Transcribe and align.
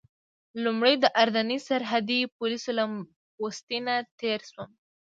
لومړی 0.63 0.95
د 1.03 1.05
اردني 1.21 1.59
سرحدي 1.67 2.19
پولیسو 2.35 2.71
له 2.77 2.85
پوستې 3.35 3.77
نه 3.85 3.95
تېر 4.19 4.39
شوم. 4.51 4.69